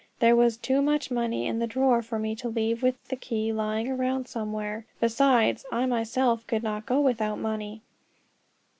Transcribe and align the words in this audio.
There 0.17 0.35
was 0.35 0.57
too 0.57 0.81
much 0.81 1.11
money 1.11 1.45
in 1.45 1.59
the 1.59 1.67
drawer 1.67 2.01
for 2.01 2.17
me 2.17 2.35
to 2.37 2.49
leave 2.49 2.81
with 2.81 2.95
the 3.09 3.15
key 3.15 3.53
lying 3.53 3.87
around 3.87 4.27
somewhere; 4.27 4.87
besides, 4.99 5.63
I 5.71 5.85
myself 5.85 6.47
could 6.47 6.63
not 6.63 6.87
go 6.87 6.99
without 6.99 7.37
money. 7.37 7.83